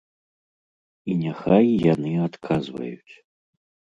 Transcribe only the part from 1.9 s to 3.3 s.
яны адказваюць.